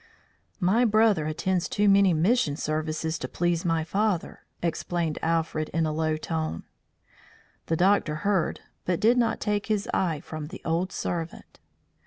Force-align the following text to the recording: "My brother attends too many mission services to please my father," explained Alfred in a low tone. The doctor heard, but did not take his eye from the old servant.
"My 0.59 0.83
brother 0.83 1.27
attends 1.27 1.69
too 1.69 1.87
many 1.87 2.11
mission 2.11 2.55
services 2.55 3.19
to 3.19 3.27
please 3.27 3.63
my 3.63 3.83
father," 3.83 4.39
explained 4.63 5.19
Alfred 5.21 5.69
in 5.75 5.85
a 5.85 5.91
low 5.93 6.17
tone. 6.17 6.63
The 7.67 7.75
doctor 7.75 8.15
heard, 8.25 8.61
but 8.83 8.99
did 8.99 9.15
not 9.19 9.39
take 9.39 9.67
his 9.67 9.87
eye 9.93 10.19
from 10.19 10.47
the 10.47 10.61
old 10.65 10.91
servant. 10.91 11.59